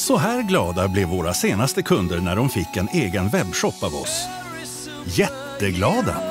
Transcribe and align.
Så 0.00 0.16
här 0.16 0.42
glada 0.42 0.88
blev 0.88 1.08
våra 1.08 1.34
senaste 1.34 1.82
kunder 1.82 2.20
när 2.20 2.36
de 2.36 2.48
fick 2.48 2.76
en 2.76 2.88
egen 2.92 3.28
webbshop 3.28 3.82
av 3.82 3.94
oss. 3.94 4.28
Jätteglada! 5.04 6.22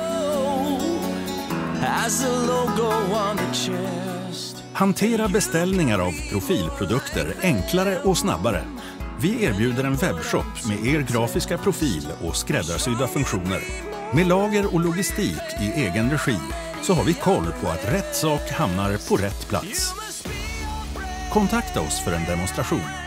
Hantera 4.72 5.28
beställningar 5.28 5.98
av 5.98 6.12
profilprodukter 6.30 7.34
enklare 7.42 8.00
och 8.00 8.18
snabbare. 8.18 8.64
Vi 9.20 9.44
erbjuder 9.44 9.84
en 9.84 9.96
webbshop 9.96 10.66
med 10.68 10.86
er 10.86 11.00
grafiska 11.00 11.58
profil 11.58 12.08
och 12.24 12.36
skräddarsydda 12.36 13.08
funktioner. 13.08 13.60
Med 14.14 14.26
lager 14.26 14.74
och 14.74 14.80
logistik 14.80 15.42
i 15.60 15.80
egen 15.80 16.10
regi 16.10 16.38
så 16.82 16.94
har 16.94 17.04
vi 17.04 17.14
koll 17.14 17.46
på 17.62 17.68
att 17.68 17.92
rätt 17.92 18.16
sak 18.16 18.50
hamnar 18.50 19.08
på 19.08 19.16
rätt 19.16 19.48
plats. 19.48 19.94
Kontakta 21.32 21.80
oss 21.80 22.00
för 22.04 22.12
en 22.12 22.24
demonstration. 22.24 22.99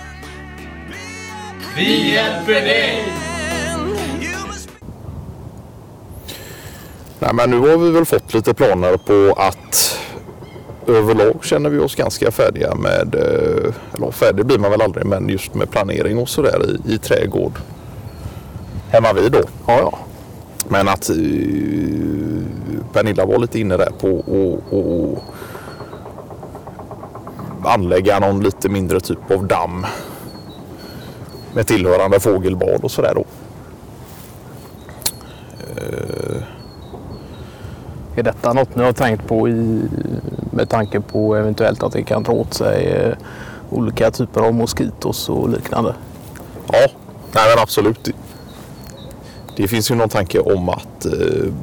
Vi 1.76 2.14
hjälper 2.14 2.54
dig! 2.54 3.14
Nej, 7.20 7.34
men 7.34 7.50
nu 7.50 7.60
har 7.60 7.78
vi 7.78 7.92
väl 7.92 8.06
fått 8.06 8.34
lite 8.34 8.54
planer 8.54 8.98
på 8.98 9.34
att 9.42 10.00
överlag 10.88 11.46
känner 11.46 11.70
vi 11.70 11.80
oss 11.80 11.96
ganska 11.96 12.32
färdiga 12.32 12.76
med, 12.76 13.16
eh, 13.16 13.74
eller 13.96 14.12
färdig 14.12 14.46
blir 14.46 14.58
man 14.60 14.72
väl 14.72 14.82
aldrig, 14.82 15.06
men 15.06 15.30
just 15.30 15.54
med 15.54 15.72
planering 15.72 16.18
och 16.18 16.30
sådär 16.30 16.62
i, 16.66 16.94
i 16.94 16.98
trädgård. 16.98 17.54
Hemma 18.90 19.14
vid 19.14 19.32
då. 19.32 19.42
Ja, 19.68 19.80
ja. 19.80 20.00
Men 20.68 20.88
att 20.88 21.10
uh, 21.10 22.44
Pernilla 22.94 23.26
var 23.26 23.40
lite 23.40 23.60
inne 23.60 23.78
där 23.78 23.92
på 24.00 25.20
att 27.62 27.74
anlägga 27.74 28.20
någon 28.20 28.44
lite 28.44 28.70
mindre 28.70 29.00
typ 29.00 29.32
av 29.32 29.48
damm 29.48 29.86
med 31.54 31.68
tillhörande 31.68 32.20
fågelbad 32.20 32.84
och 32.84 32.92
sådär 32.92 33.14
då. 33.16 33.26
Uh, 35.82 36.44
är 38.16 38.24
detta 38.24 38.54
något 38.54 38.76
ni 38.76 38.84
har 38.84 38.94
tänkt 38.94 39.28
på 39.28 39.50
i, 39.50 39.82
med 40.52 40.70
tanke 40.70 41.02
på 41.02 41.36
eventuellt 41.36 41.84
att 41.84 41.94
det 41.94 42.04
kan 42.04 42.24
dra 42.24 42.34
åt 42.34 42.54
sig 42.54 42.86
eh, 42.86 43.18
olika 43.70 44.12
typer 44.12 44.42
av 44.42 44.54
moskitos 44.54 45.30
och 45.30 45.50
liknande? 45.50 45.96
Ja, 46.68 46.88
nej 47.32 47.44
men 47.56 47.64
absolut. 47.64 48.10
Det 49.58 49.68
finns 49.68 49.92
ju 49.92 49.96
någon 49.96 50.10
tanke 50.10 50.40
om 50.40 50.70
att 50.70 51.06
eh, 51.06 51.54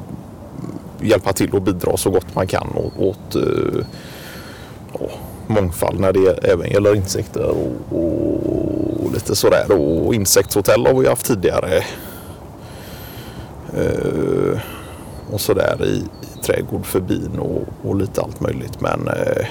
hjälpa 1.01 1.33
till 1.33 1.51
och 1.51 1.61
bidra 1.61 1.97
så 1.97 2.09
gott 2.09 2.35
man 2.35 2.47
kan 2.47 2.67
åt, 2.75 2.97
åt 2.97 3.35
eh, 3.35 3.85
mångfald 5.47 5.99
när 5.99 6.13
det 6.13 6.29
även 6.43 6.71
gäller 6.71 6.95
insekter 6.95 7.49
och, 7.49 7.97
och 7.97 8.90
lite 9.09 9.35
sådär. 9.35 9.71
Och 9.71 10.15
insektshotell 10.15 10.85
har 10.85 10.93
vi 10.93 11.07
haft 11.07 11.25
tidigare. 11.25 11.83
Eh, 13.77 14.59
och 15.31 15.41
sådär 15.41 15.85
i, 15.85 16.03
trädgård 16.43 16.85
för 16.85 16.99
bin 16.99 17.39
och, 17.39 17.89
och 17.89 17.95
lite 17.95 18.21
allt 18.21 18.39
möjligt. 18.39 18.81
Men 18.81 19.07
eh, 19.07 19.47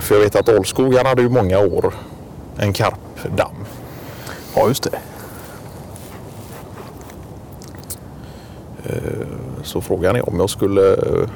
för 0.00 0.14
jag 0.14 0.22
vet 0.22 0.36
att 0.36 0.48
Alskogen 0.48 1.06
hade 1.06 1.22
ju 1.22 1.28
många 1.28 1.58
år 1.58 1.94
en 2.56 2.72
karpdamm. 2.72 3.64
Ja, 4.56 4.68
just 4.68 4.82
det. 4.82 4.98
Eh, 8.84 9.26
så 9.62 9.80
frågan 9.80 10.16
är 10.16 10.28
om 10.28 10.40
jag 10.40 10.50
skulle 10.50 10.92
eh, 10.92 11.28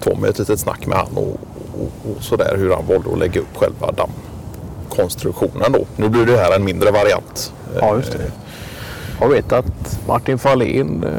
ta 0.00 0.14
mig 0.14 0.30
ett 0.30 0.38
litet 0.38 0.60
snack 0.60 0.86
med 0.86 0.98
han 0.98 1.16
och, 1.16 1.36
och, 1.80 2.10
och 2.10 2.22
sådär 2.22 2.54
hur 2.58 2.74
han 2.74 2.86
valde 2.86 3.12
att 3.12 3.18
lägga 3.18 3.40
upp 3.40 3.56
själva 3.56 3.92
dammkonstruktionen 3.92 5.72
då. 5.72 5.84
Nu 5.96 6.08
blir 6.08 6.26
det 6.26 6.36
här 6.36 6.56
en 6.56 6.64
mindre 6.64 6.90
variant. 6.90 7.52
Ja, 7.80 7.96
just 7.96 8.12
det. 8.12 8.30
Jag 9.20 9.28
vet 9.28 9.52
att 9.52 9.98
Martin 10.06 10.38
Fahlén 10.38 11.04
eh, 11.04 11.10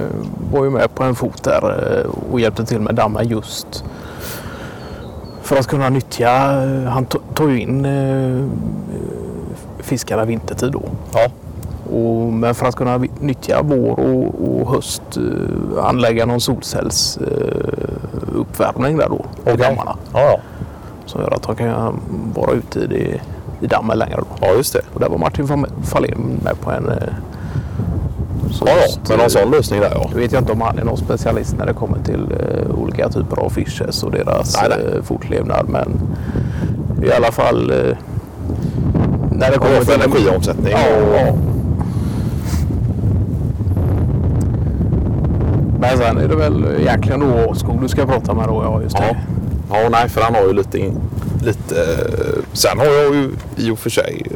var 0.52 0.64
ju 0.64 0.70
med 0.70 0.96
på 0.96 1.04
en 1.04 1.16
fot 1.16 1.44
där 1.44 2.00
eh, 2.00 2.06
och 2.32 2.40
hjälpte 2.40 2.66
till 2.66 2.80
med 2.80 2.96
dammen 2.96 3.28
just 3.28 3.84
för 5.42 5.58
att 5.58 5.68
kunna 5.68 5.90
nyttja. 5.90 6.64
Eh, 6.64 6.84
han 6.84 7.06
tog 7.34 7.52
ju 7.52 7.62
in 7.62 7.88
fiskarna 9.80 10.26
vintertid 10.26 10.72
då. 10.72 10.84
Ja. 11.14 11.30
Och, 11.96 12.34
men 12.34 12.56
för 12.56 12.66
att 12.66 12.76
kunna 12.76 12.98
nyttja 13.20 13.62
vår 13.64 14.00
och, 14.00 14.48
och 14.48 14.74
höst 14.74 15.02
anlägga 15.82 16.26
någon 16.26 16.42
solcellsuppvärmning 16.42 18.98
där 18.98 19.10
då 19.10 19.26
okay. 19.42 19.58
dammarna. 19.58 19.98
Ja, 20.14 20.22
ja. 20.22 20.40
Som 21.06 21.22
gör 21.22 21.34
att 21.34 21.44
de 21.44 21.56
kan 21.56 22.00
vara 22.36 22.52
ute 22.52 22.80
i, 22.80 22.88
det, 22.88 23.22
i 23.62 23.68
dammen 23.68 23.98
längre. 23.98 24.16
Då. 24.16 24.26
Ja, 24.42 24.54
just 24.54 24.74
det. 24.74 24.82
Och 24.94 25.00
där 25.00 25.10
var 25.10 25.18
Martin 25.18 25.48
Fahlén 25.84 26.40
med 26.44 26.62
på 26.62 26.72
en 26.72 26.92
så 28.52 28.66
ja, 28.68 28.74
ja, 28.78 29.00
men 29.10 29.18
någon 29.18 29.30
sån 29.30 29.52
lösning 29.52 29.80
där 29.80 29.92
ja. 29.94 30.10
Nu 30.14 30.20
vet 30.20 30.32
jag 30.32 30.42
inte 30.42 30.52
om 30.52 30.62
han 30.62 30.80
är 30.80 30.84
någon 30.84 30.98
specialist 30.98 31.56
när 31.58 31.66
det 31.66 31.74
kommer 31.74 31.98
till 32.04 32.22
uh, 32.22 32.80
olika 32.80 33.10
typer 33.10 33.40
av 33.40 33.50
fishes 33.50 34.04
och 34.04 34.12
deras 34.12 34.62
nej, 34.62 34.78
nej. 34.78 34.96
Uh, 34.96 35.04
fortlevnad. 35.04 35.70
Men 35.70 36.02
i 37.04 37.12
alla 37.12 37.32
fall 37.32 37.72
uh, 37.72 37.96
när 39.32 39.52
det 39.52 39.58
kommer 39.58 39.80
till 39.80 39.94
energiomsättning. 39.94 40.72
Ja, 40.72 41.18
ja. 41.18 41.34
Men 45.80 45.98
sen 45.98 46.18
är 46.18 46.28
det 46.28 46.36
väl 46.36 46.66
egentligen 46.80 47.20
då 47.20 47.50
Åskog 47.50 47.82
du 47.82 47.88
ska 47.88 48.06
prata 48.06 48.34
med 48.34 48.48
då? 48.48 48.64
Ja, 48.64 48.82
just 48.82 48.98
det. 48.98 49.04
Ja. 49.08 49.35
Ja, 49.70 49.90
nej, 49.90 50.10
för 50.10 50.22
han 50.22 50.36
har 50.36 50.42
ju 50.42 50.54
lite, 50.54 50.80
in, 50.80 51.02
lite... 51.44 51.98
Sen 52.54 52.80
har 52.80 52.86
jag 52.86 53.16
ju 53.16 53.32
i 53.58 53.72
och 53.72 53.80
för 53.80 53.90
sig 53.90 54.28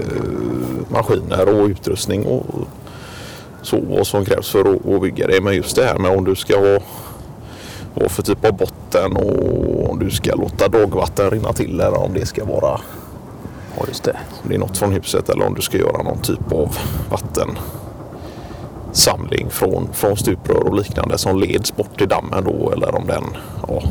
maskiner 0.90 1.50
och 1.50 1.68
utrustning 1.68 2.26
och 2.26 2.46
så 3.62 3.80
vad 3.82 4.08
som 4.08 4.26
krävs 4.26 4.50
för 4.50 4.60
att, 4.60 4.88
att 4.88 5.02
bygga 5.02 5.28
det. 5.28 5.42
Men 5.42 5.56
just 5.56 5.76
det 5.76 5.86
här 5.86 5.98
med 5.98 6.18
om 6.18 6.26
du 6.26 6.36
ska 6.36 6.60
ha 6.60 6.80
vad 7.94 8.12
för 8.12 8.24
typ 8.24 8.46
av 8.46 8.54
botten 8.54 9.18
och 9.18 9.90
om 9.90 10.00
du 10.00 10.10
ska 10.10 10.36
låta 10.36 10.68
dagvatten 10.68 11.32
rinna 11.32 11.54
till 11.54 11.80
eller 11.80 11.98
om 11.98 12.14
det 12.14 12.26
ska 12.26 12.46
vara 12.46 12.80
Ja, 13.78 13.84
just 13.88 14.04
det. 14.04 14.18
Om 14.44 14.50
det 14.50 14.56
är 14.56 14.60
något 14.60 14.78
från 14.78 14.92
huset 14.92 15.30
eller 15.30 15.46
om 15.46 15.54
du 15.54 15.62
ska 15.62 15.78
göra 15.78 16.04
någon 16.04 16.22
typ 16.22 16.52
av 16.52 16.78
vattensamling 17.10 19.50
från, 19.50 19.90
från 19.94 20.18
stuprör 20.18 20.68
och 20.68 20.76
liknande 20.76 21.18
som 21.18 21.40
leds 21.40 21.76
bort 21.76 21.98
till 21.98 22.08
dammen 22.08 22.44
då 22.44 22.72
eller 22.72 22.96
om 22.96 23.08
den 23.08 23.24
ja, 23.68 23.84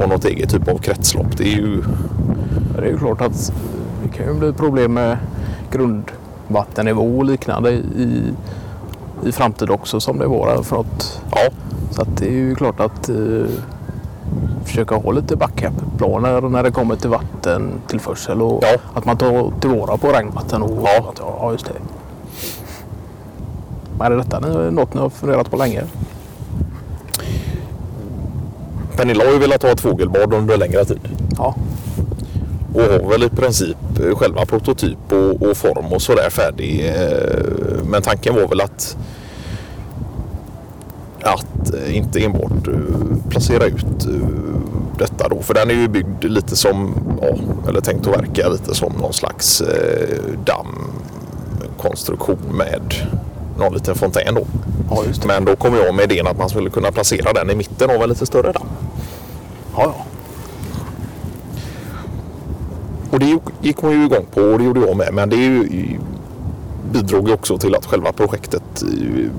har 0.00 0.06
något 0.06 0.24
eget 0.24 0.50
typ 0.50 0.68
av 0.68 0.78
kretslopp. 0.78 1.36
Det 1.36 1.44
är 1.44 1.56
ju... 1.56 1.82
Det 2.76 2.82
är 2.82 2.86
ju 2.86 2.98
klart 2.98 3.20
att 3.20 3.52
det 4.02 4.08
kan 4.08 4.26
ju 4.26 4.34
bli 4.34 4.52
problem 4.52 4.94
med 4.94 5.18
grund 5.70 6.04
vattennivå 6.48 7.18
och 7.18 7.24
liknande 7.24 7.70
i, 7.70 8.32
i 9.24 9.32
framtiden 9.32 9.74
också 9.74 10.00
som 10.00 10.18
det 10.18 10.26
var 10.26 10.62
för 10.62 10.80
att, 10.80 11.22
ja. 11.30 11.50
Så 11.90 12.02
att 12.02 12.16
det 12.16 12.26
är 12.26 12.32
ju 12.32 12.54
klart 12.54 12.80
att 12.80 13.08
eh, 13.08 13.46
försöka 14.64 14.94
ha 14.94 15.12
lite 15.12 15.36
backup-planer 15.36 16.40
när 16.40 16.62
det 16.62 16.70
kommer 16.70 16.96
till 16.96 17.10
vattentillförsel 17.10 18.42
och 18.42 18.64
ja. 18.64 18.78
att 18.94 19.04
man 19.04 19.16
tar 19.16 19.52
tillvara 19.60 19.96
på 19.96 20.08
regnvatten. 20.08 20.62
Och, 20.62 20.82
ja. 20.84 21.08
Att, 21.08 21.18
ja, 21.18 21.52
just 21.52 21.66
det. 21.66 21.72
Men 23.98 24.12
är 24.12 24.16
detta 24.16 24.40
något 24.70 24.94
ni 24.94 25.00
har 25.00 25.10
funderat 25.10 25.50
på 25.50 25.56
länge? 25.56 25.82
Pernilla 28.96 29.24
har 29.24 29.32
ju 29.32 29.38
velat 29.38 29.62
ha 29.62 29.70
ett 29.70 29.80
fågelbad 29.80 30.34
under 30.34 30.56
längre 30.56 30.84
tid. 30.84 31.00
Ja 31.36 31.54
och 32.76 32.82
har 32.82 33.10
väl 33.10 33.22
i 33.22 33.28
princip 33.28 33.76
själva 34.14 34.46
prototyp 34.46 35.12
och, 35.12 35.42
och 35.42 35.56
form 35.56 35.92
och 35.92 36.02
sådär 36.02 36.30
färdig. 36.30 36.86
Eh, 36.88 37.84
men 37.84 38.02
tanken 38.02 38.34
var 38.34 38.48
väl 38.48 38.60
att 38.60 38.96
att 41.22 41.74
inte 41.88 42.24
enbart 42.24 42.68
eh, 42.68 42.74
placera 43.28 43.64
ut 43.64 44.06
eh, 44.06 44.28
detta 44.98 45.28
då. 45.28 45.42
För 45.42 45.54
den 45.54 45.70
är 45.70 45.74
ju 45.74 45.88
byggd 45.88 46.24
lite 46.24 46.56
som, 46.56 46.94
ja, 47.22 47.36
eller 47.68 47.80
tänkt 47.80 48.06
att 48.06 48.16
verka 48.18 48.48
lite 48.48 48.74
som 48.74 48.92
någon 48.92 49.12
slags 49.12 49.62
dammkonstruktion 50.44 52.38
med 52.50 52.94
någon 53.58 53.74
liten 53.74 53.94
fontän 53.94 54.34
då. 54.34 54.46
Ja, 54.90 55.02
Men 55.26 55.44
då 55.44 55.56
kom 55.56 55.74
jag 55.74 55.94
med 55.94 56.12
idén 56.12 56.26
att 56.26 56.38
man 56.38 56.48
skulle 56.48 56.70
kunna 56.70 56.92
placera 56.92 57.32
den 57.32 57.50
i 57.50 57.54
mitten 57.54 57.90
av 57.90 58.02
en 58.02 58.08
lite 58.08 58.26
större 58.26 58.52
damm. 58.52 58.66
Ja, 59.76 59.82
ja. 59.84 60.04
Och 63.10 63.18
det 63.18 63.38
gick 63.60 63.76
hon 63.76 63.92
ju 63.92 64.04
igång 64.04 64.26
på 64.34 64.40
och 64.40 64.58
det 64.58 64.64
gjorde 64.64 64.80
jag 64.80 64.96
med. 64.96 65.14
Men 65.14 65.28
det 65.28 65.36
ju, 65.36 65.98
bidrog 66.92 67.28
ju 67.28 67.34
också 67.34 67.58
till 67.58 67.74
att 67.74 67.86
själva 67.86 68.12
projektet 68.12 68.82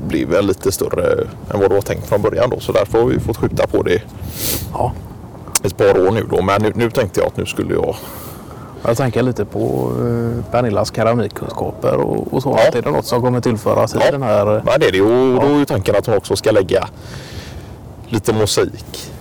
blev 0.08 0.44
lite 0.44 0.72
större 0.72 1.28
än 1.54 1.60
vad 1.60 1.70
det 1.70 1.76
var 1.76 1.82
tänkt 1.82 2.08
från 2.08 2.22
början. 2.22 2.50
Då. 2.50 2.60
Så 2.60 2.72
därför 2.72 3.00
har 3.00 3.06
vi 3.06 3.20
fått 3.20 3.38
skjuta 3.38 3.68
på 3.68 3.84
det 3.84 4.02
ja. 4.74 4.94
ett 5.64 5.78
par 5.78 6.08
år 6.08 6.12
nu. 6.12 6.26
Då. 6.30 6.42
Men 6.42 6.62
nu, 6.62 6.72
nu 6.76 6.92
tänkte 6.92 7.20
jag 7.20 7.28
att 7.28 7.38
nu 7.38 7.46
skulle 7.46 7.74
jag 7.74 7.96
jag 8.84 8.98
tänker 8.98 9.22
lite 9.22 9.46
på 9.46 9.92
uh, 10.00 10.44
Pernillas 10.52 10.96
keramikkunskaper 10.96 11.96
och, 11.96 12.34
och 12.34 12.44
så. 12.44 12.50
Ja. 12.50 12.78
Är 12.78 12.82
det 12.82 12.92
något 12.92 13.06
som 13.06 13.22
kommer 13.22 13.42
tillföras 13.42 13.96
i 13.96 14.00
den 14.12 14.24
här? 14.24 14.64
Ja, 14.66 14.78
det 14.78 14.86
är 14.86 14.92
det. 14.92 15.02
Och 15.02 15.44
ja. 15.44 15.50
då 15.50 15.60
är 15.60 15.66
tanken 15.66 15.96
att 15.96 16.06
hon 16.06 16.16
också 16.16 16.36
ska 16.36 16.52
lägga 16.52 16.88
lite 18.10 18.34
mosaik 18.34 19.12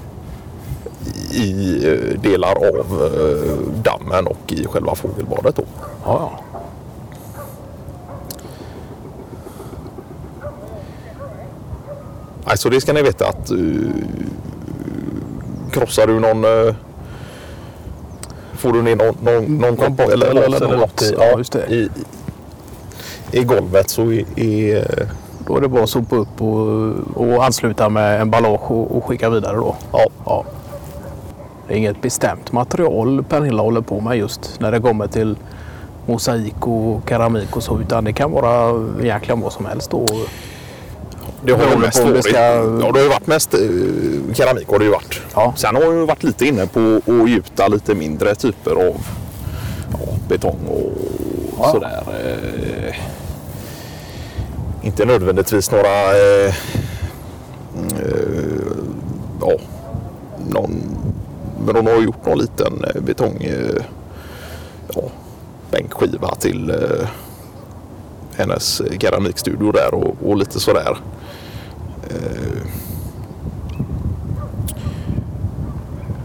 i 1.37 1.81
eh, 1.87 2.21
delar 2.21 2.55
av 2.55 3.03
eh, 3.03 3.83
dammen 3.83 4.27
och 4.27 4.53
i 4.53 4.67
själva 4.67 4.95
fågelbadet. 4.95 5.57
Då. 5.57 5.65
Ja. 6.05 6.41
Alltså 12.45 12.71
det 12.71 12.81
ska 12.81 12.93
ni 12.93 13.03
veta 13.03 13.29
att 13.29 13.51
uh, 13.51 13.91
krossar 15.73 16.07
du 16.07 16.21
någon 16.21 16.45
uh, 16.45 16.75
Får 18.53 18.73
du 18.73 18.83
ner 18.83 18.97
någon, 18.97 19.17
någon, 19.21 19.59
någon 19.59 19.77
kopp 19.77 20.01
eller, 20.01 20.27
eller 20.27 20.43
eller, 20.43 20.57
eller 20.57 20.77
något, 20.77 21.03
i, 21.03 21.15
ja, 21.19 21.39
just 21.39 21.53
det. 21.53 21.67
i, 21.67 21.89
i, 23.33 23.45
golvet 23.45 23.91
så 23.91 24.03
är, 24.03 24.25
är 24.41 25.09
Då 25.47 25.57
är 25.57 25.61
det 25.61 25.69
bara 25.69 25.83
att 25.83 25.91
sopa 25.91 26.17
upp 26.17 26.43
och, 26.43 26.93
och 27.15 27.45
ansluta 27.45 27.89
med 27.89 28.21
emballage 28.21 28.71
och, 28.71 28.97
och 28.97 29.05
skicka 29.05 29.31
vidare 29.31 29.57
då. 29.57 29.77
ja, 29.93 30.07
Ja. 30.25 30.45
Det 31.69 31.75
är 31.75 31.79
inget 31.79 32.03
bestämt 32.03 32.53
material 32.53 33.25
Pernilla 33.29 33.63
håller 33.63 33.81
på 33.81 34.01
med 34.01 34.17
just 34.19 34.61
när 34.61 34.73
det 34.73 34.81
kommer 34.81 35.07
till 35.07 35.37
mosaik 36.07 36.67
och 36.67 37.01
keramik 37.09 37.57
och 37.57 37.63
så 37.63 37.81
utan 37.81 38.05
det 38.05 38.13
kan 38.13 38.31
vara 38.33 38.85
egentligen 39.03 39.41
vad 39.41 39.53
som 39.53 39.67
helst. 39.67 39.91
Då. 39.91 40.07
det 41.45 41.53
har 41.53 41.71
ju 41.71 41.79
mest 41.79 41.99
det 42.05 42.11
varit, 42.11 42.25
ska- 42.25 42.39
ja, 42.41 42.63
det 42.63 42.99
har 42.99 43.03
ju 43.03 43.09
varit 43.09 43.27
mest 43.27 43.55
uh, 43.55 44.35
keramik 44.35 44.69
har 44.69 44.79
det 44.79 44.85
ju 44.85 44.91
varit. 44.91 45.21
Ja. 45.35 45.53
Sen 45.57 45.75
har 45.77 45.83
jag 45.83 46.07
varit 46.07 46.23
lite 46.25 46.47
inne 46.47 46.67
på 46.67 47.01
att 47.07 47.29
gjuta 47.31 47.69
lite 47.69 47.95
mindre 47.95 48.35
typer 48.35 48.71
av 48.71 48.97
ja, 49.93 49.99
betong 50.29 50.59
och 50.69 50.93
Ja. 51.59 51.71
sådär. 51.73 52.03
Eh, 52.09 52.95
inte 54.83 55.05
nödvändigtvis 55.05 55.71
några 55.71 55.89
eh, 56.13 56.55
eh, 57.99 58.15
ja, 59.41 59.53
någon, 60.49 60.96
men 61.67 61.77
hon 61.77 61.87
har 61.87 62.03
gjort 62.03 62.27
någon 62.27 62.39
liten 62.39 62.85
eh, 62.85 63.03
betong 63.03 63.37
eh, 63.45 63.83
ja, 64.95 65.03
bänkskiva 65.71 66.35
till 66.35 66.71
eh, 66.71 67.09
hennes 68.37 68.81
eh, 68.81 68.99
keramikstudio 68.99 69.73
där 69.73 69.95
och, 69.95 70.17
och 70.25 70.37
lite 70.37 70.61
sådär. 70.61 70.97
Eh, 72.11 72.67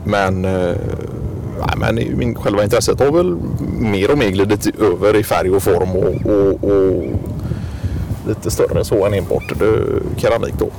men 0.03 0.45
eh, 0.45 0.75
nej, 1.57 1.75
men 1.77 2.17
min, 2.17 2.35
själva 2.35 2.63
intresset 2.63 2.99
har 2.99 3.11
väl 3.11 3.37
mer 3.79 4.11
och 4.11 4.17
mer 4.17 4.29
glidit 4.29 4.79
över 4.79 5.15
i 5.15 5.23
färg 5.23 5.51
och 5.51 5.63
form 5.63 5.95
och, 5.95 6.31
och, 6.31 6.63
och 6.63 7.03
lite 8.27 8.51
större 8.51 8.83
så 8.83 9.05
än 9.05 9.13
enbart 9.13 9.53
keramik 10.17 10.53
då. 10.59 10.69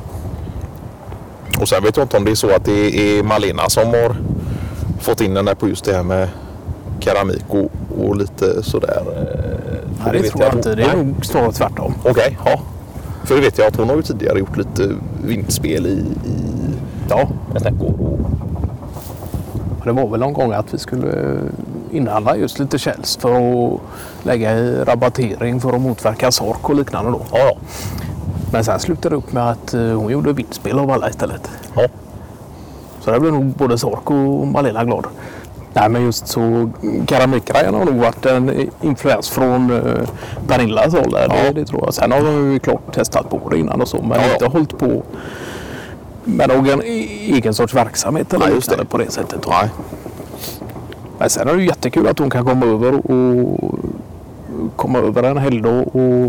Och 1.60 1.68
sen 1.68 1.82
vet 1.82 1.96
jag 1.96 2.04
inte 2.04 2.16
om 2.16 2.24
det 2.24 2.30
är 2.30 2.34
så 2.34 2.50
att 2.50 2.64
det 2.64 3.18
är 3.18 3.22
Malena 3.22 3.68
som 3.68 3.88
har 3.88 4.16
fått 5.02 5.20
in 5.20 5.34
den 5.34 5.44
där 5.44 5.54
på 5.54 5.68
just 5.68 5.84
det 5.84 5.94
här 5.96 6.02
med 6.02 6.28
keramik 7.00 7.44
och, 7.48 7.70
och 8.04 8.16
lite 8.16 8.62
sådär. 8.62 9.02
eh, 9.06 9.78
Nej, 10.04 10.12
det 10.12 10.18
vet 10.18 10.30
tror 10.30 10.44
jag 10.44 10.54
inte. 10.54 10.74
Det 10.74 10.82
är 10.82 10.96
nog 10.96 11.26
snarare 11.26 11.52
tvärtom. 11.52 11.94
Okej, 12.04 12.38
ja. 12.44 12.60
För 13.24 13.34
det 13.34 13.40
vet 13.40 13.58
jag 13.58 13.66
att 13.66 13.76
hon 13.76 13.88
har 13.88 13.96
ju 13.96 14.02
tidigare 14.02 14.38
gjort 14.38 14.56
lite 14.56 14.88
vindspel 15.24 15.86
i, 15.86 15.90
i 16.28 16.34
Ja, 17.08 17.28
snäckor. 17.60 17.94
Och, 18.00 18.18
det 19.84 19.92
var 19.92 20.08
väl 20.08 20.20
någon 20.20 20.32
gång 20.32 20.52
att 20.52 20.74
vi 20.74 20.78
skulle 20.78 21.38
inhandla 21.92 22.36
just 22.36 22.58
lite 22.58 22.78
källs 22.78 23.16
för 23.16 23.34
att 23.34 23.80
lägga 24.22 24.58
i 24.58 24.84
rabattering 24.84 25.60
för 25.60 25.72
att 25.72 25.80
motverka 25.80 26.30
sork 26.32 26.70
och 26.70 26.76
liknande 26.76 27.10
då. 27.10 27.20
ja, 27.32 27.38
ja. 27.38 27.56
Men 28.52 28.64
sen 28.64 28.80
slutade 28.80 29.14
det 29.14 29.18
upp 29.18 29.32
med 29.32 29.50
att 29.50 29.74
eh, 29.74 29.80
hon 29.80 30.12
gjorde 30.12 30.32
vindspel 30.32 30.78
av 30.78 30.90
alla 30.90 31.08
istället. 31.10 31.50
ja. 31.76 31.86
Så 33.04 33.10
det 33.10 33.20
blev 33.20 33.32
nog 33.32 33.44
både 33.44 33.78
Sork 33.78 34.10
och 34.10 34.46
Malena 34.46 34.84
glad. 34.84 35.06
Nej 35.74 35.88
men 35.88 36.02
just 36.04 36.28
så 36.28 36.70
keramikgrejen 37.08 37.74
har 37.74 37.84
nog 37.84 37.94
varit 37.94 38.26
en 38.26 38.70
influens 38.82 39.30
från 39.30 39.70
eh, 39.70 40.08
Pernillas 40.48 40.94
håll 40.94 41.10
där. 41.10 41.28
Det, 41.28 41.46
Ja. 41.46 41.52
det 41.52 41.64
tror 41.64 41.84
jag. 41.84 41.94
Sen 41.94 42.12
har 42.12 42.20
de 42.20 42.52
ju 42.52 42.58
klart 42.58 42.94
testat 42.94 43.30
på 43.30 43.48
det 43.50 43.58
innan 43.58 43.80
och 43.80 43.88
så 43.88 44.02
men 44.02 44.20
Ja, 44.20 44.32
inte 44.32 44.46
hållit 44.46 44.78
på 44.78 45.02
med 46.24 46.48
någon 46.48 46.82
e- 46.82 47.08
egen 47.32 47.54
sorts 47.54 47.74
verksamhet 47.74 48.32
eller 48.34 48.46
Nej, 48.46 48.54
just 48.54 48.70
det. 48.78 48.84
på 48.84 48.98
det 48.98 49.10
sättet. 49.12 49.46
Nej. 49.48 49.68
Men 51.18 51.30
sen 51.30 51.48
är 51.48 51.54
det 51.54 51.60
ju 51.62 51.66
jättekul 51.68 52.08
att 52.08 52.18
hon 52.18 52.30
kan 52.30 52.44
komma 52.44 52.66
över 52.66 52.94
och 53.10 53.60
komma 54.76 54.98
över 54.98 55.22
en 55.22 55.36
helgdag 55.38 55.82
och, 55.92 56.24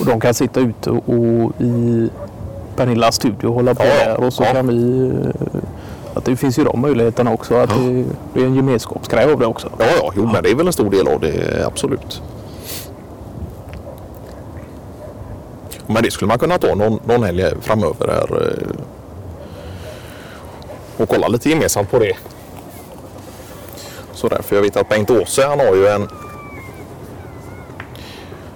och 0.00 0.06
de 0.06 0.20
kan 0.20 0.34
sitta 0.34 0.60
ute 0.60 0.90
och 0.90 1.52
i 1.60 2.10
Pernillas 2.76 3.14
studio 3.14 3.46
och 3.48 3.54
hålla 3.54 3.74
på 3.74 3.84
Ja, 3.84 4.04
där 4.04 4.20
och 4.24 4.32
så 4.32 4.42
Ja. 4.44 4.52
kan 4.52 4.66
vi 4.68 5.06
eh, 5.08 5.57
det 6.30 6.36
finns 6.36 6.58
ju 6.58 6.64
de 6.64 6.80
möjligheterna 6.80 7.32
också. 7.32 7.54
Att 7.54 7.70
det, 7.70 8.04
det 8.34 8.40
är 8.40 8.44
en 8.46 8.54
gemenskapsgrej 8.54 9.32
av 9.32 9.38
det 9.38 9.46
också. 9.46 9.70
Ja, 9.78 9.86
ja, 10.02 10.12
jo, 10.16 10.26
men 10.32 10.42
det 10.42 10.50
är 10.50 10.54
väl 10.54 10.66
en 10.66 10.72
stor 10.72 10.90
del 10.90 11.08
av 11.08 11.20
det, 11.20 11.64
absolut. 11.66 12.22
Men 15.86 16.02
det 16.02 16.10
skulle 16.10 16.28
man 16.28 16.38
kunna 16.38 16.58
ta 16.58 16.74
någon, 16.74 17.00
någon 17.06 17.22
helg 17.22 17.44
framöver 17.60 18.06
här. 18.08 18.42
eh, 18.42 18.68
Och 21.02 21.08
kolla 21.08 21.28
lite 21.28 21.48
gemensamt 21.50 21.90
på 21.90 21.98
det. 21.98 22.12
Så 24.12 24.28
därför 24.28 24.56
jag 24.56 24.62
vet 24.62 24.76
att 24.76 24.88
Bengt 24.88 25.10
Åse 25.10 25.46
han 25.46 25.58
har 25.60 25.74
ju 25.74 25.86
en 25.86 26.08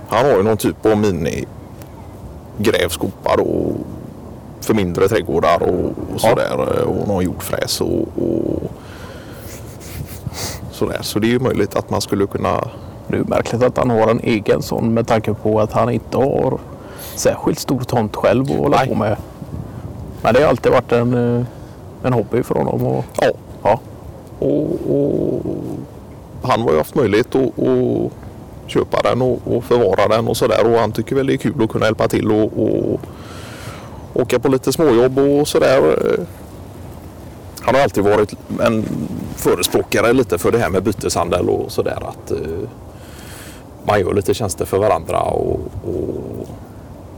Han 0.09 0.25
har 0.27 0.33
ju 0.37 0.43
någon 0.43 0.57
typ 0.57 0.87
av 0.87 0.97
mini 0.99 1.45
grävskopa 2.59 3.37
då 3.37 3.75
för 4.63 4.75
mindre 4.75 5.09
trädgårdar 5.09 5.63
och, 5.63 5.93
och 6.15 6.21
sådär. 6.21 6.85
Och 6.85 7.09
någon 7.09 7.25
jordfräs 7.25 7.81
och, 7.81 8.09
och 8.17 8.63
sådär. 10.71 10.99
Så 11.03 11.19
det 11.19 11.27
är 11.27 11.31
ju 11.33 11.39
möjligt 11.39 11.77
att 11.77 11.91
man 11.91 12.01
skulle 12.01 12.27
kunna 12.27 12.69
Det 13.09 13.17
är 13.17 13.25
märkligt 13.25 13.63
att 13.63 13.79
han 13.79 13.91
har 13.91 14.09
en 14.09 14.21
egen 14.21 14.63
sån 14.63 14.95
med 14.95 15.07
tanke 15.07 15.35
på 15.35 15.61
att 15.61 15.73
han 15.73 15.91
inte 15.91 16.17
har 16.17 16.59
särskilt 17.17 17.59
stor 17.59 17.81
tomt 17.81 18.17
själv 18.17 18.51
att 18.51 18.59
hålla 18.59 18.77
Nej. 18.77 18.89
på 18.89 18.95
med. 18.95 19.17
Men 20.23 20.35
det 20.35 20.41
har 20.41 20.49
alltid 20.49 20.73
varit 20.73 20.93
en, 20.93 21.39
eh, 21.39 21.45
en 22.03 22.13
hobby 22.13 22.43
för 22.43 22.55
honom. 22.55 22.87
Och, 22.87 23.05
Ja. 23.21 23.31
ja. 23.63 23.81
Och, 24.39 24.67
och 24.91 25.43
han 26.43 26.61
har 26.61 26.73
ju 26.73 26.79
haft 26.79 26.95
möjlighet 26.95 27.35
att, 27.35 27.59
att 27.59 28.13
köpa 28.67 29.03
den 29.03 29.23
och, 29.23 29.39
och 29.45 29.65
förvara 29.65 30.09
den 30.09 30.29
och 30.29 30.37
sådär. 30.37 30.73
Och 30.73 30.79
han 30.81 30.93
tycker 30.93 31.17
väl 31.17 31.27
det 31.27 31.33
är 31.33 31.37
kul 31.37 31.63
att 31.63 31.71
kunna 31.71 31.85
hjälpa 31.87 32.09
till 32.09 32.33
och, 32.33 32.45
och 32.45 33.01
åka 34.15 34.39
på 34.39 34.49
lite 34.49 34.73
småjobb 34.73 35.19
och 35.19 35.49
sådär. 35.49 35.97
Han 37.61 37.75
har 37.75 37.83
alltid 37.83 38.05
varit 38.05 38.35
en 38.63 38.85
förespråkare 39.37 40.13
lite 40.13 40.39
för 40.39 40.53
det 40.53 40.59
här 40.59 40.71
med 40.71 40.83
byteshandel 40.83 41.49
och 41.49 41.73
sådär. 41.73 41.99
Att 42.09 42.31
eh, 42.31 42.39
man 43.85 44.01
gör 44.01 44.15
lite 44.15 44.35
tjänster 44.35 44.65
för 44.65 44.79
varandra 44.79 45.21
och, 45.21 45.61
och 45.85 46.47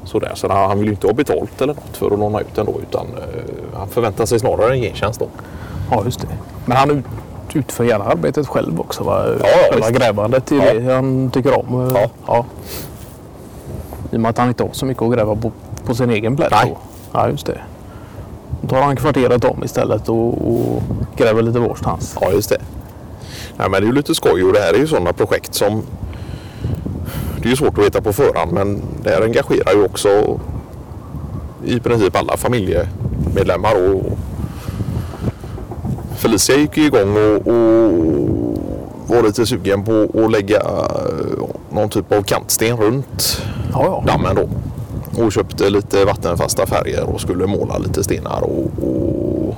sådär. 0.05 0.33
Så 0.35 0.49
han 0.53 0.79
vill 0.79 0.87
ju 0.87 0.93
inte 0.93 1.07
ha 1.07 1.15
betalt 1.15 1.61
eller 1.63 1.75
något 1.75 1.97
för 1.97 2.07
att 2.11 2.19
låna 2.19 2.41
ut 2.41 2.55
den 2.55 2.67
då 2.67 2.75
utan 2.89 3.07
eh, 3.07 3.79
han 3.79 3.89
förväntar 3.89 4.27
sig 4.27 4.39
snarare 4.41 4.73
en 4.75 4.81
gentjänst 4.83 5.21
då. 5.21 5.29
Ja, 5.91 6.03
just 6.05 6.21
det. 6.21 6.29
Men 6.67 6.77
han 6.77 6.91
ut, 6.91 7.05
utför 7.55 7.85
gärna 7.85 8.05
arbetet 8.05 8.47
själv 8.47 8.81
också. 8.81 9.05
Va? 9.05 9.25
ja, 9.41 9.47
Själva 9.71 9.87
visst. 9.89 9.99
grävandet 10.01 10.53
är 10.53 10.57
Ja. 10.57 10.75
det 10.81 10.95
han 10.95 11.31
tycker 11.31 11.59
om. 11.59 11.93
Ja. 11.95 12.11
Ja. 12.27 12.45
I 14.13 14.17
och 14.17 14.21
med 14.21 14.29
att 14.31 14.39
han 14.39 14.49
inte 14.49 14.63
har 14.63 14.71
så 14.73 14.87
mycket 14.87 15.03
att 15.03 15.13
gräva 15.13 15.37
på, 15.37 15.53
på 15.87 15.95
sin 15.95 16.11
egen 16.11 16.37
plätt. 16.37 16.51
Nej. 16.51 16.75
då. 16.75 16.94
Ja, 17.15 17.29
just 17.29 17.47
det. 17.47 17.61
Då 18.63 18.69
tar 18.69 18.83
han 18.83 18.97
kvarteret 18.97 19.45
om 19.45 19.65
istället 19.65 20.09
och, 20.09 20.49
och 20.49 20.83
gräver 21.17 21.43
lite 21.43 21.59
varstans. 21.59 22.17
Ja, 22.21 22.31
just 22.33 22.49
det. 22.49 22.61
Nej, 23.57 23.71
men 23.71 23.73
det 23.81 23.87
är 23.87 23.89
ju 23.89 23.93
lite 23.93 24.15
skoj 24.15 24.45
och 24.45 24.53
det 24.53 24.61
här 24.61 24.75
är 24.75 24.79
ju 24.79 24.87
sådana 24.87 25.13
projekt 25.13 25.55
som 25.55 25.83
det 27.39 27.45
är 27.49 27.51
ju 27.51 27.57
svårt 27.57 27.79
att 27.79 27.85
veta 27.85 28.01
på 28.01 28.13
förhand 28.13 28.53
men 28.53 28.83
det 29.03 29.11
här 29.11 29.23
engagerar 29.23 29.73
ju 29.73 29.85
också 29.85 30.41
i 31.65 31.81
princip 31.81 32.17
alla 32.17 32.37
familjemedlemmar. 32.37 33.91
Och 33.91 34.19
Felicia 36.17 36.57
gick 36.57 36.77
ju 36.77 36.87
igång 36.87 37.17
och, 37.17 37.47
och 37.47 37.93
var 39.07 39.23
lite 39.23 39.47
sugen 39.47 39.85
på 39.85 40.09
att 40.25 40.31
lägga 40.31 40.63
någon 41.71 41.89
typ 41.89 42.13
av 42.13 42.23
kantsten 42.23 42.77
runt 42.77 43.43
Ja, 43.73 43.85
ja. 43.85 44.05
dammen 44.07 44.35
då. 44.37 44.49
Och 45.19 45.33
köpte 45.33 45.71
lite 45.71 46.05
vattenfasta 46.05 46.67
färger 46.67 47.05
och 47.05 47.21
skulle 47.21 47.47
måla 47.47 47.79
lite 47.79 48.05
stenar 48.05 48.43
och, 48.43 48.67
och 48.89 49.55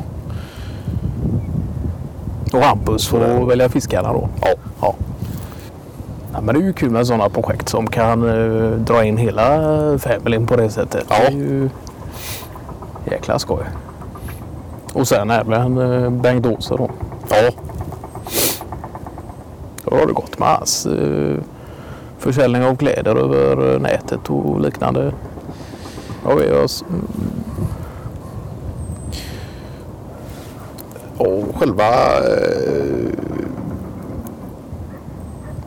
Och 2.53 2.63
Hampus 2.63 3.09
får 3.09 3.19
Sådär. 3.19 3.45
välja 3.45 3.69
fiskarna 3.69 4.13
då. 4.13 4.29
ja, 4.41 4.49
Ja. 4.81 4.95
Ja, 6.33 6.41
men 6.41 6.55
det 6.55 6.61
är 6.61 6.65
ju 6.65 6.73
kul 6.73 6.91
med 6.91 7.07
sådana 7.07 7.29
projekt 7.29 7.69
som 7.69 7.87
kan 7.87 8.29
eh, 8.29 8.71
dra 8.71 9.05
in 9.05 9.17
hela 9.17 9.99
familjen 9.99 10.47
på 10.47 10.57
det 10.57 10.71
sättet. 10.71 11.05
Ja. 11.09 11.17
Det 11.19 11.27
är 11.27 11.31
ju 11.31 11.71
jäkla 13.11 13.39
skoj. 13.39 13.65
Och 14.93 15.09
sen 15.09 15.31
även 15.31 15.79
eh, 15.79 16.11
Bengt 16.11 16.47
Åse 16.47 16.75
då. 16.77 16.91
ja, 17.31 17.51
Då 19.85 19.97
har 19.97 20.07
det 20.07 20.13
gått 20.13 20.39
med 20.39 20.49
hans 20.49 20.87
eh, 20.87 21.37
försäljning 22.19 22.63
av 22.65 22.77
kläder 22.77 23.17
över 23.17 23.75
eh, 23.75 23.81
nätet 23.81 24.31
och 24.31 24.61
liknande. 24.61 25.13
Ja, 26.29 26.35
vi 26.35 26.51
har, 26.51 26.65
s- 26.65 26.85
Och 31.19 31.45
själva... 31.59 31.85
Eh, 32.17 33.13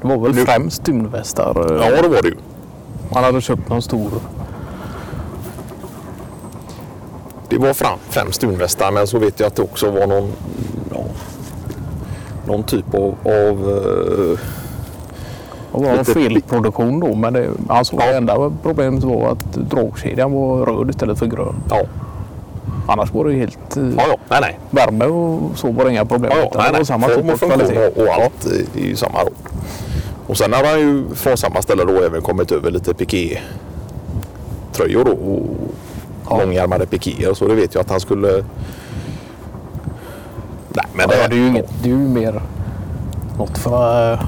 Det 0.01 0.08
var 0.08 0.18
väl 0.18 0.36
Nu- 0.36 0.46
främst 0.46 0.84
dunvästar. 0.86 1.72
eh, 1.82 1.89
ja, 1.96 2.01
det 2.01 2.08
var 2.08 2.22
det 2.22 2.28
ju. 2.28 2.36
Man 3.13 3.24
hade 3.24 3.42
köpt 3.42 3.70
någon 3.70 3.82
stor. 3.82 4.12
Det 7.50 7.58
var 7.58 7.74
fram, 7.74 8.00
främst 8.10 8.42
dunvästar 8.42 8.92
men 8.92 9.08
så 9.08 9.20
vet 9.20 9.39
jag 9.39 9.48
att 9.48 9.56
det 9.56 9.62
också 9.62 9.92
var 9.92 10.08
någon, 10.08 10.32
ja, 10.94 11.04
någon 12.48 12.63
typ 12.63 12.94
av, 12.94 13.16
av 13.25 13.70
eh, 13.70 14.39
Det 15.71 15.77
var 15.83 15.89
en 15.89 15.97
Lite- 15.97 16.13
felproduktion 16.13 16.99
då. 16.99 17.15
Men 17.15 17.33
det, 17.33 17.49
alltså 17.67 17.95
Ja. 17.95 18.05
det 18.05 18.17
enda 18.17 18.51
problemet 18.63 19.03
var 19.03 19.31
att 19.31 19.53
dragkedjan 19.53 20.31
var 20.31 20.65
röd 20.65 20.89
istället 20.89 21.19
för 21.19 21.25
grön. 21.25 21.55
ja, 21.69 21.81
Annars 22.88 23.13
var 23.13 23.25
det 23.25 23.33
helt 23.33 23.77
eh, 23.77 23.83
ja, 23.97 24.03
ja, 24.09 24.17
nej, 24.29 24.39
nej. 24.41 24.59
värme 24.69 25.05
och 25.05 25.57
så 25.57 25.71
var 25.71 25.85
det 25.85 25.91
inga 25.91 26.05
problem. 26.05 26.31
Ja, 26.35 26.49
ja, 26.53 26.59
nej, 26.61 26.69
nej. 26.73 26.85
samma 26.85 27.07
Form 27.07 27.15
typ 27.21 27.25
av 27.27 27.33
och 27.33 27.39
funktion 27.39 27.77
och, 27.77 27.97
och 28.03 28.09
allt 28.13 28.45
är 28.75 28.79
ju 28.81 28.95
samma 28.95 29.23
då. 29.23 29.29
Och 30.27 30.38
sen 30.38 30.53
har 30.53 30.63
han 30.63 30.79
ju 30.79 31.03
från 31.15 31.38
samma 31.38 31.61
ställe 31.61 31.83
då 31.85 32.01
även 32.01 32.21
kommit 32.21 32.51
över 32.51 32.71
lite 32.71 32.93
piké-tröjor. 32.93 35.07
Och 35.09 35.45
långärmade 36.39 36.85
pikéer. 36.85 37.33
Så 37.33 37.47
det 37.47 37.55
vet 37.55 37.73
jag 37.73 37.81
att 37.81 37.89
han 37.89 37.99
skulle... 37.99 38.27
Nej, 40.73 40.85
men 40.93 41.09
Ja, 41.21 41.27
det, 41.27 41.35
är 41.35 41.39
ju 41.39 41.47
inget, 41.47 41.69
det 41.83 41.89
är 41.89 41.93
ju 41.93 41.97
mer 42.07 42.41
något 43.38 43.57
för 43.57 44.13
eh, 44.13 44.19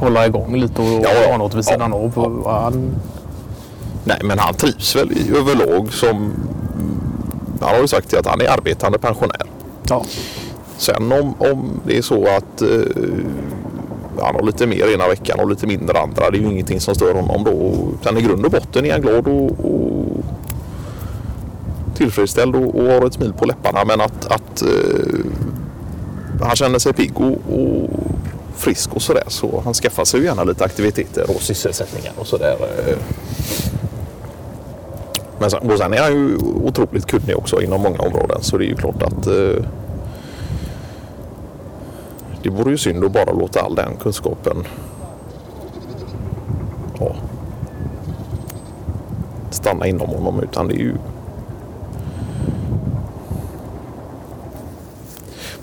hålla 0.00 0.26
igång 0.26 0.56
lite 0.56 0.82
och 0.82 0.88
Ja, 0.88 1.08
ja. 1.24 1.30
ha 1.30 1.38
något 1.38 1.54
vid 1.54 1.64
sidan 1.64 1.92
av. 1.92 2.18
Och 2.18 2.50
Han, 2.52 2.90
Nej, 4.04 4.18
men 4.24 4.38
han 4.38 4.54
trivs 4.54 4.96
väl 4.96 5.12
i 5.12 5.30
överlag 5.36 5.92
som... 5.92 6.32
Han 7.60 7.74
har 7.74 7.80
ju 7.80 7.88
sagt 7.88 8.14
att 8.14 8.26
han 8.26 8.40
är 8.40 8.48
arbetande 8.50 8.98
pensionär. 8.98 9.42
ja, 9.88 10.04
Sen 10.76 11.12
om, 11.12 11.34
om 11.38 11.80
det 11.86 11.98
är 11.98 12.02
så 12.02 12.22
att 12.36 12.62
eh, 12.62 12.68
han 14.22 14.34
har 14.34 14.42
lite 14.42 14.66
mer 14.66 14.94
ena 14.94 15.08
veckan 15.08 15.40
och 15.40 15.48
lite 15.50 15.66
mindre 15.66 15.98
andra. 16.00 16.30
Det 16.30 16.36
är 16.36 16.40
ju 16.40 16.46
ingenting 16.50 16.80
som 16.80 16.94
stör 16.94 17.14
honom 17.14 17.44
då. 17.44 17.74
Utan 18.00 18.18
i 18.18 18.22
grund 18.22 18.44
och 18.44 18.50
botten 18.50 18.84
är 18.86 18.92
han 18.92 19.00
glad 19.00 19.28
och, 19.28 19.50
och 19.50 20.06
tillfredsställd 21.96 22.56
och, 22.56 22.74
och 22.74 22.84
har 22.92 23.06
ett 23.06 23.14
smil 23.14 23.32
på 23.32 23.44
läpparna. 23.44 23.84
Men 23.84 24.00
att, 24.00 24.26
att 24.26 24.62
eh, 24.62 25.26
han 26.46 26.56
känner 26.56 26.78
sig 26.78 26.92
pigg 26.92 27.20
och, 27.20 27.38
och 27.58 27.90
frisk 28.56 28.94
och 28.94 29.02
sådär. 29.02 29.24
Så 29.28 29.60
han 29.64 29.74
skaffar 29.74 30.04
sig 30.04 30.20
ju 30.20 30.26
gärna 30.26 30.44
lite 30.44 30.64
aktiviteter 30.64 31.30
och 31.30 31.42
sysselsättningar 31.42 32.12
och 32.16 32.26
sådär. 32.26 32.56
Eh. 32.60 32.96
Men 35.38 35.50
sen, 35.50 35.70
och 35.70 35.78
sen 35.78 35.92
är 35.92 36.02
han 36.02 36.12
ju 36.12 36.36
otroligt 36.36 37.06
kunnig 37.06 37.36
också 37.36 37.62
inom 37.62 37.80
många 37.80 37.98
områden. 37.98 38.42
Så 38.42 38.58
det 38.58 38.64
är 38.64 38.68
ju 38.68 38.76
klart 38.76 39.02
att 39.02 39.26
eh, 39.26 39.64
det 42.42 42.50
vore 42.50 42.70
ju 42.70 42.78
synd 42.78 43.04
att 43.04 43.12
bara 43.12 43.32
låta 43.32 43.60
all 43.60 43.74
den 43.74 43.96
kunskapen 43.96 44.66
ja, 47.00 47.16
stanna 49.50 49.86
inom 49.86 50.08
honom. 50.08 50.42
Utan 50.42 50.68
det 50.68 50.74
är 50.74 50.78
ju... 50.78 50.96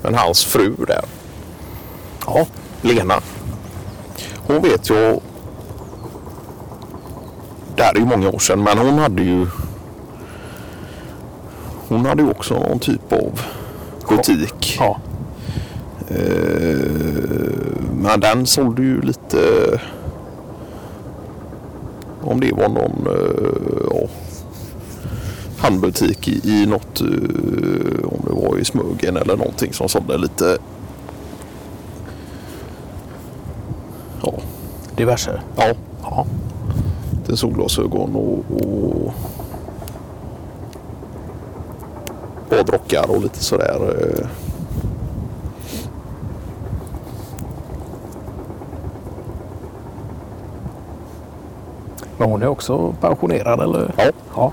Men 0.02 0.16
hans 0.16 0.46
fru 0.46 0.76
där, 0.88 1.06
ja, 2.26 2.46
Lena. 2.82 3.14
Hon 4.48 4.62
vet 4.62 4.90
ju... 4.90 5.20
Det 7.76 7.84
här 7.84 7.96
är 7.96 8.00
ju 8.00 8.06
många 8.06 8.30
år 8.30 8.40
sedan 8.40 8.64
men 8.64 8.78
hon 8.78 8.98
hade 9.00 9.24
ju... 9.24 9.48
Hon 11.88 12.06
hade 12.06 12.24
ju 12.24 12.30
också 12.30 12.54
någon 12.54 12.80
typ 12.80 13.14
av 13.14 13.42
butik. 14.10 14.78
ja. 14.80 14.98
Eh, 16.08 16.82
Men 18.02 18.20
den 18.20 18.46
sålde 18.46 18.82
ju 18.82 19.02
lite... 19.02 19.40
Om 22.24 22.40
det 22.40 22.52
var 22.54 22.70
någon 22.70 23.08
eh, 23.08 23.90
ja, 23.90 24.08
handbutik 25.58 26.28
i, 26.28 26.42
i 26.44 26.66
något... 26.66 27.02
eh, 27.02 28.06
Om 28.06 28.22
det 28.28 28.34
var 28.34 28.58
i 28.58 28.66
Smögen 28.66 29.18
eller 29.18 29.38
någonting 29.38 29.74
som 29.74 29.90
sålde 29.90 30.18
lite... 30.18 30.58
Ja, 34.24 34.34
diverse. 35.02 35.42
ja 35.56 35.64
Ja. 36.04 36.26
lite 37.12 37.38
solglasögon 37.38 38.16
och, 38.16 38.44
och 38.62 39.14
badrockar 42.50 43.06
och 43.10 43.22
lite 43.22 43.44
sådär. 43.44 43.96
eh. 44.20 44.28
Men 52.18 52.30
hon 52.30 52.42
är 52.44 52.48
också 52.48 52.94
pensionerad 53.02 53.62
eller? 53.62 53.94
Ja, 53.98 54.04
Ja. 54.36 54.52